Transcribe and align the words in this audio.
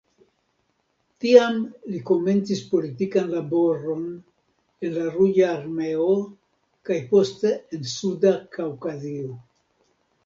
Tiam 1.23 1.57
li 1.95 1.99
komencis 2.07 2.63
politikan 2.71 3.29
laboron 3.35 4.01
en 4.87 4.95
la 4.97 5.05
Ruĝa 5.19 5.53
Armeo 5.59 6.09
kaj 6.91 7.01
poste 7.13 7.55
en 7.79 7.89
Suda 7.97 8.37
Kaŭkazio. 8.59 9.41